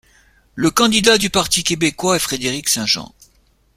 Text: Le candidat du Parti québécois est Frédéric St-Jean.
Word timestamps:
Le 0.55 0.71
candidat 0.71 1.19
du 1.19 1.29
Parti 1.29 1.63
québécois 1.63 2.15
est 2.15 2.19
Frédéric 2.19 2.69
St-Jean. 2.69 3.13